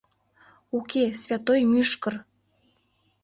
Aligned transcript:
Уке, 0.77 1.03
святой 1.21 1.59
мӱшкыр!.. 1.71 2.13